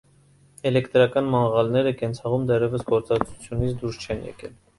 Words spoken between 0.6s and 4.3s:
Էլեկտրական մանղալները կենցաղում դեռևս գործածությունից դուրս չեն